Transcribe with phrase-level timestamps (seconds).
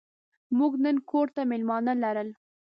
[0.57, 2.29] موږ نن کور ته مېلمانه لرل.